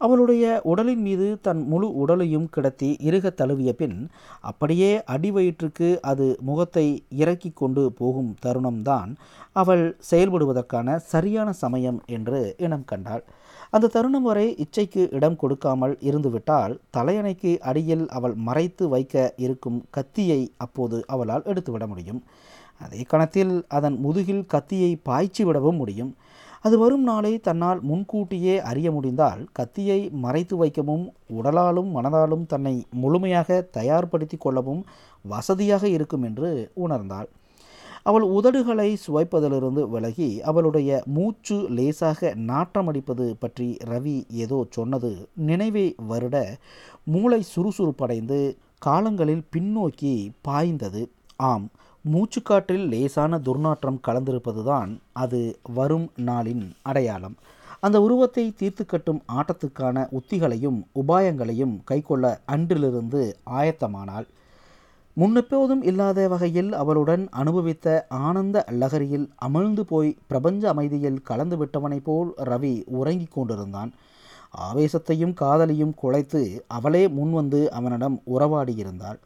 அவளுடைய 0.00 0.44
உடலின் 0.62 1.02
மீது 1.06 1.26
தன் 1.46 1.60
முழு 1.66 1.86
உடலையும் 2.02 2.48
கிடத்தி 2.54 2.88
இறுக 3.08 3.30
தழுவிய 3.30 3.72
பின் 3.72 3.98
அப்படியே 4.40 4.90
அடிவயிற்றுக்கு 5.14 5.88
அது 6.00 6.26
முகத்தை 6.48 6.86
இறக்கி 7.22 7.50
கொண்டு 7.54 7.82
போகும் 7.92 8.32
தருணம்தான் 8.46 9.12
அவள் 9.52 9.84
செயல்படுவதற்கான 10.10 10.96
சரியான 11.12 11.48
சமயம் 11.62 12.00
என்று 12.06 12.40
இனம் 12.58 12.84
கண்டாள். 12.84 13.24
அந்த 13.70 13.90
தருணம் 13.96 14.22
வரை 14.22 14.46
இச்சைக்கு 14.64 15.02
இடம் 15.10 15.36
கொடுக்காமல் 15.36 15.94
இருந்துவிட்டால் 16.08 16.74
தலையணைக்கு 16.96 17.52
அடியில் 17.70 18.04
அவள் 18.08 18.34
மறைத்து 18.48 18.84
வைக்க 18.88 19.34
இருக்கும் 19.36 19.78
கத்தியை 19.90 20.40
அப்போது 20.56 20.98
அவளால் 21.06 21.48
எடுத்துவிட 21.52 21.86
முடியும். 21.86 22.20
அதே 22.80 23.02
கணத்தில் 23.02 23.54
அதன் 23.68 23.96
முதுகில் 24.04 24.44
கத்தியை 24.46 24.92
பாய்ச்சி 25.08 25.42
விடவும் 25.44 25.76
முடியும். 25.76 26.12
அது 26.64 26.76
வரும் 26.82 27.02
நாளை 27.02 27.32
தன்னால் 27.46 27.80
முன்கூட்டியே 27.88 28.54
அறிய 28.70 28.88
முடிந்தால் 28.96 29.40
கத்தியை 29.52 29.98
மறைத்து 30.24 30.54
வைக்கவும் 30.56 31.02
உடலாலும் 31.38 31.90
மனதாலும் 31.96 32.44
தன்னை 32.52 32.74
முழுமையாக 33.02 33.58
தயார்படுத்தி 33.78 34.36
கொள்ளவும் 34.38 34.82
வசதியாக 35.24 35.84
இருக்கும் 35.96 36.24
என்று 36.28 36.50
உணர்ந்தாள். 36.84 37.28
அவள் 38.02 38.24
உதடுகளை 38.38 38.88
சுவைப்பதிலிருந்து 39.04 39.82
விலகி 39.90 40.30
அவளுடைய 40.50 41.02
மூச்சு 41.16 41.56
லேசாக 41.76 42.32
நாற்றமடிப்பது 42.48 43.26
பற்றி 43.42 43.68
ரவி 43.90 44.16
ஏதோ 44.44 44.58
சொன்னது 44.70 45.12
நினைவை 45.50 45.86
வருட 46.10 46.36
மூளை 47.14 47.40
சுறுசுறுப்படைந்து 47.54 48.40
காலங்களில் 48.78 49.46
பின்னோக்கி 49.54 50.14
பாய்ந்தது. 50.48 51.02
ஆம் 51.50 51.66
மூச்சுக்காற்றில் 52.12 52.88
லேசான 52.88 53.38
துர்நாற்றம் 53.38 54.00
கலந்திருப்பதுதான் 54.06 54.98
அது 55.12 55.58
வரும் 55.74 56.10
நாளின் 56.16 56.70
அடையாளம். 56.82 57.36
அந்த 57.80 58.02
உருவத்தை 58.02 58.52
தீர்த்து 58.56 58.86
கட்டும் 58.86 59.22
ஆட்டத்துக்கான 59.32 60.06
உத்திகளையும் 60.10 60.78
உபாயங்களையும் 60.94 61.78
கைக்கொள்ள 61.84 62.40
அன்றிலிருந்து 62.44 63.36
ஆயத்தமானாள். 63.50 64.26
முன்னெப்போதும் 65.16 65.82
இல்லாத 65.82 66.28
வகையில் 66.28 66.72
அவளுடன் 66.72 67.28
அனுபவித்த 67.30 68.06
ஆனந்த 68.08 68.64
லகரியில் 68.70 69.28
அமிழ்ந்து 69.48 69.80
போய் 69.80 70.16
பிரபஞ்ச 70.26 70.68
அமைதியில் 70.68 71.22
கலந்து 71.22 71.56
விட்டவனைப் 71.64 72.04
போல் 72.04 72.34
ரவி 72.44 72.82
உறங்கிக் 72.86 73.32
கொண்டிருந்தான். 73.32 73.92
ஆவேசத்தையும் 74.60 75.34
காதலையும் 75.40 75.94
குலைத்து 76.02 76.60
அவளே 76.66 77.06
முன்வந்து 77.06 77.66
அவனிடம் 77.68 78.22
உறவாடியிருந்தாள். 78.26 79.18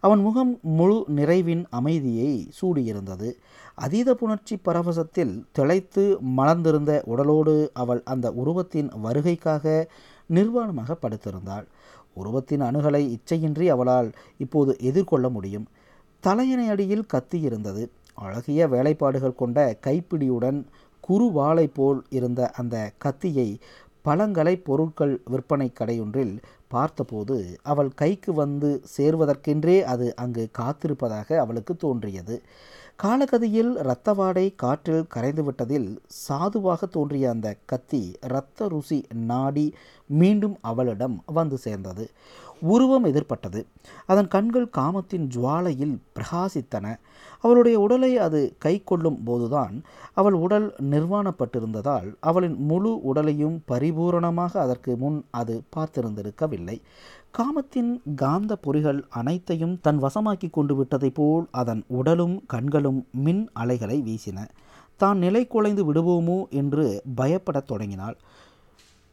அவன் 0.00 0.20
முகம் 0.20 0.58
முழு 0.62 1.04
நிறைவின் 1.16 1.64
அமைதியை 1.70 2.50
சூடியிருந்தது. 2.60 3.32
அதீத 3.74 4.14
புணர்ச்சி 4.14 4.56
பரவசத்தில் 4.64 5.44
திளைத்து 5.52 6.18
மலர்ந்திருந்த 6.20 7.02
உடலோடு 7.06 7.70
அவள் 7.72 8.02
அந்த 8.04 8.32
உருவத்தின் 8.32 8.90
வருகைக்காக 9.04 9.86
நிர்வாணமாக 10.34 10.96
படுத்திருந்தாள். 11.02 11.66
உருவத்தின் 12.14 12.60
அணுகலை 12.60 13.16
இச்சையின்றி 13.16 13.66
அவளால் 13.68 14.12
இப்போது 14.38 14.76
எதிர்கொள்ள 14.80 15.28
முடியும். 15.28 15.66
தலையணை 16.20 16.68
அடியில் 16.68 17.06
கத்தி 17.06 17.40
இருந்தது 17.40 17.90
அழகிய 18.14 18.68
வேலைப்பாடுகள் 18.68 19.34
கொண்ட 19.34 19.78
கைப்பிடியுடன் 19.86 20.64
குறுவாளை 21.08 21.70
போல் 21.74 22.04
இருந்த 22.10 22.50
அந்த 22.50 22.92
கத்தியை 22.98 23.58
பழங்கலை 24.04 24.54
பொருட்கள் 24.64 25.22
விற்பனை 25.24 25.72
கடையொன்றில் 25.80 26.34
பார்த்தபோது 26.68 27.58
அவள் 27.62 27.90
கைக்கு 27.94 28.32
வந்து 28.32 28.82
சேர்வதற்கென்றே 28.96 29.82
அது 29.82 30.06
அங்கு 30.16 30.48
காத்திருப்பதாக 30.58 31.36
அவளுக்கு 31.36 31.76
தோன்றியது. 31.76 32.42
காலகதியில் 33.02 33.72
இரத்தவாடை 33.84 34.54
காற்றில் 34.56 35.06
கரைந்துவிட்டதில் 35.14 35.88
சாதுவாக 36.06 36.86
தோன்றிய 36.86 37.30
அந்த 37.30 37.56
கத்தி 37.66 38.14
இரத்த 38.22 38.68
ருசி 38.68 39.04
நாடி 39.30 39.74
மீண்டும் 40.10 40.56
அவளிடம் 40.60 41.22
வந்து 41.26 41.58
சேர்ந்தது. 41.58 42.10
உருவம் 42.60 43.04
எதிர்பட்டது 43.04 43.66
அதன் 44.06 44.28
கண்கள் 44.28 44.68
காமத்தின் 44.68 45.28
ஜுவாலையில் 45.34 45.96
பிரகாசித்தன. 46.14 46.96
அவளுடைய 47.40 47.80
உடலை 47.80 48.18
அது 48.18 48.54
கை 48.58 48.82
கொள்ளும் 48.84 49.22
போதுதான் 49.24 49.82
அவள் 50.14 50.32
உடல் 50.32 50.74
நிர்வாணப்பட்டிருந்ததால் 50.90 52.14
அவளின் 52.20 52.56
முழு 52.56 53.02
உடலையும் 53.02 53.62
பரிபூரணமாக 53.68 54.56
அதற்கு 54.56 54.96
முன் 54.96 55.24
அது 55.30 55.62
பார்த்திருந்திருக்கவில்லை. 55.76 56.80
காமத்தின் 57.30 58.02
காந்த 58.16 58.58
பொறிகள் 58.66 59.02
அனைத்தையும் 59.08 59.80
தன் 59.80 60.02
வசமாக்கி 60.02 60.50
கொண்டு 60.50 60.82
விட்டதைப் 60.82 61.14
போல் 61.14 61.46
அதன் 61.50 61.84
உடலும் 61.88 62.42
கண்களும் 62.46 63.06
மின் 63.10 63.50
அலைகளை 63.52 64.02
வீசின. 64.02 64.48
தான் 64.96 65.18
நிலை 65.18 65.46
குலைந்து 65.46 65.92
விடுவோமோ 65.92 66.48
என்று 66.48 67.02
பயப்படத் 67.16 67.66
தொடங்கினாள். 67.66 68.16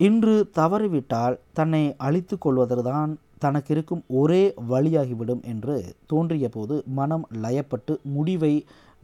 இன்று 0.01 0.36
தவறிவிட்டால் 0.55 1.36
தன்னை 1.53 1.81
அழித்து 1.98 2.36
கொள்வதுதான் 2.38 3.12
தனக்கு 3.39 3.74
இருக்கும் 3.74 4.03
ஒரே 4.08 4.53
வழியாகிவிடும் 4.70 5.43
என்று 5.43 5.75
தோன்றிய 6.08 6.50
போது 6.50 6.75
மனம் 6.86 7.25
லயப்பட்டு 7.43 7.93
முடிவை 8.15 8.53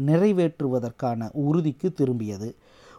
நிறைவேற்றுவதற்கான 0.08 1.30
உறுதிக்கு 1.32 1.94
திரும்பியது. 1.98 2.50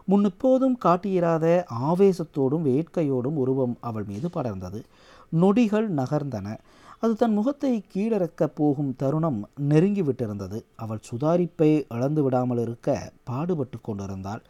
முன்னெப்போதும் 0.07 0.75
காட்டியிராத 0.85 1.45
ஆவேசத்தோடும் 1.83 2.65
வேட்கையோடும் 2.69 3.37
உருவம் 3.43 3.75
அவள் 3.79 4.07
மீது 4.07 4.29
படர்ந்தது. 4.33 4.81
நொடிகள் 5.29 5.87
நகர்ந்தன. 5.93 6.57
அது 6.99 7.15
தன் 7.15 7.33
முகத்தை 7.33 7.83
கீழறக்கப் 7.93 8.55
போகும் 8.55 8.95
தருணம் 8.95 9.47
நெருங்கிவிட்டிருந்தது. 9.69 10.61
அவள் 10.75 10.99
சுதாரிப்பை 11.11 11.85
இழந்து 11.89 12.23
விடாமல் 12.23 12.57
இருக்க 12.57 13.11
பாடுபட்டு 13.23 13.81
கொண்டிருந்தாள். 13.81 14.41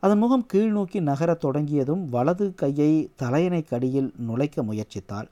அதன் 0.00 0.18
முகம் 0.18 0.46
கீழ் 0.46 0.70
நோக்கி 0.70 1.00
நகரத் 1.00 1.40
தொடங்கியதும் 1.40 2.08
வலது 2.08 2.54
கையை 2.54 3.10
தலையணை 3.16 3.62
கடியில் 3.62 4.12
நுழைக்க 4.16 4.62
முயற்சித்தாள். 4.62 5.28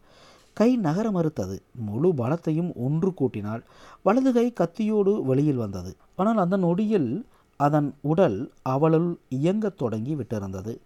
கை 0.52 0.76
நகர 0.76 1.10
மறுத்தது. 1.10 1.62
முழு 1.74 2.12
பலத்தையும் 2.12 2.76
ஒன்று 2.76 3.14
கூட்டினாள். 3.14 3.62
வலது 4.02 4.32
கை 4.32 4.52
கத்தியோடு 4.52 5.22
வெளியில் 5.22 5.56
வந்தது. 5.56 5.96
ஆனால் 6.16 6.36
அந்த 6.36 6.56
நொடியில் 6.56 7.26
அதன் 7.56 7.94
உடல் 8.00 8.52
அவளுள் 8.62 9.18
இயங்கத் 9.28 9.78
தொடங்கி 9.78 10.14
விட்டிருந்தது. 10.14 10.78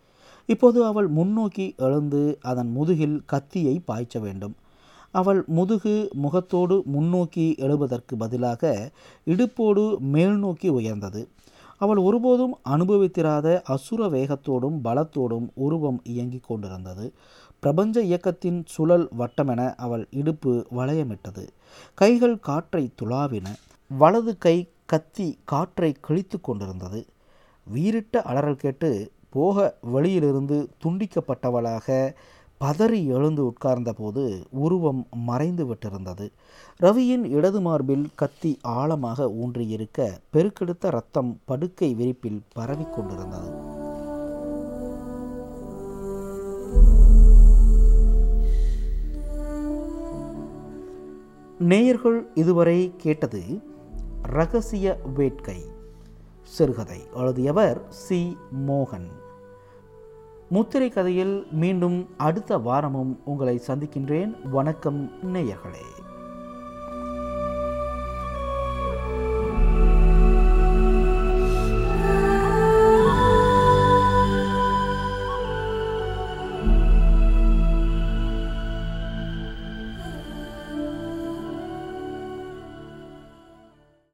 இப்போது 0.47 0.85
அவள் 0.85 1.09
முன்னோக்கி 1.09 1.75
எழுந்து 1.77 2.39
அதன் 2.43 2.71
முதுகில் 2.71 3.23
கத்தியை 3.27 3.81
பாய்ச்ச 3.87 4.19
வேண்டும். 4.21 4.55
அவள் 5.11 5.45
முதுகு 5.47 6.09
முகத்தோடு 6.13 6.83
முன்னோக்கி 6.85 7.55
எழுவதற்கு 7.59 8.17
பதிலாக 8.17 8.91
இடுப்போடு 9.27 9.99
மேல் 9.99 10.37
நோக்கி 10.39 10.69
உயர்ந்தது. 10.69 11.29
அவள் 11.77 11.97
ஒருபோதும் 11.97 12.59
அனுபவித்திராத 12.69 13.63
அசுர 13.65 14.09
வேகத்தோடும் 14.09 14.79
பலத்தோடும் 14.85 15.49
உருவம் 15.55 16.01
இயங்கிக் 16.05 16.45
கொண்டிருந்தது. 16.47 17.13
பிரபஞ்ச 17.59 18.03
இயக்கத்தின் 18.03 18.63
சுழல் 18.67 19.09
வட்டமென 19.19 19.75
அவள் 19.75 20.09
இடுப்பு 20.11 20.67
வளையமிட்டது. 20.77 21.49
கைகள் 21.95 22.41
காற்றை 22.41 22.93
துளாவின. 23.03 23.47
வலது 23.99 24.39
கை 24.39 24.69
கத்தி 24.85 25.39
காற்றை 25.45 25.97
கிழித்து 26.01 26.41
கொண்டிருந்தது. 26.41 27.07
வீரிட்ட 27.75 28.17
அலறல் 28.17 28.57
கேட்டு 28.57 29.11
போக 29.31 29.77
வெளியிலிருந்து 29.81 30.71
துண்டிக்கப்பட்டவளாக 30.85 32.15
பதறி 32.65 33.07
எழுந்து 33.07 33.45
உட்கார்ந்தபோது 33.45 34.45
உருவம் 34.51 35.07
மறைந்து 35.11 35.67
விட்டிருந்தது. 35.67 36.33
ரவியின் 36.81 37.25
இடது 37.25 37.61
மார்பில் 37.61 38.11
கத்தி 38.15 38.59
ஆழமாக 38.63 39.25
ஊன்றியிருக்க 39.25 40.19
பெருக்கெடுத்த 40.33 40.91
ரத்தம் 40.91 41.39
படுக்கை 41.45 41.95
விரிப்பில் 41.95 42.43
பரவிக் 42.53 42.95
கொண்டிருந்தது. 42.95 43.79
நேயர்கள் 51.59 52.29
இதுவரை 52.35 52.93
கேட்டது 52.97 53.43
ரகசிய 54.23 55.01
வேட்கை. 55.15 55.63
சிறுகதை 56.43 57.01
எழுதியவர் 57.15 57.81
சி. 57.89 58.37
மோகன். 58.67 59.11
முத்திரை 60.51 60.89
கதையில் 60.89 61.47
மீண்டும் 61.51 62.09
அடுத்த 62.17 62.59
வாரமும் 62.59 63.21
உங்களை 63.25 63.61
சந்திக்கின்றேன். 63.67 64.49
வணக்கம் 64.51 65.11
நேயர்களே. 65.35 65.85